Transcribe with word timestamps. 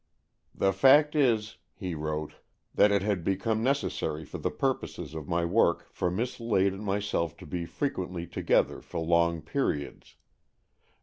"The 0.65 0.73
fact 0.73 1.15
is," 1.15 1.57
he 1.75 1.93
wrote," 1.93 2.33
that 2.73 2.91
it 2.91 3.03
had 3.03 3.23
be 3.23 3.35
come 3.35 3.61
necessary 3.61 4.25
for 4.25 4.39
the 4.39 4.49
purposes 4.49 5.13
of 5.13 5.27
my 5.27 5.45
work 5.45 5.89
for 5.93 6.09
Miss 6.09 6.39
Lade 6.39 6.73
and 6.73 6.83
myself 6.83 7.37
to 7.37 7.45
be 7.45 7.67
frequently 7.67 8.25
together 8.25 8.81
for 8.81 8.99
long 8.99 9.43
periods. 9.43 10.15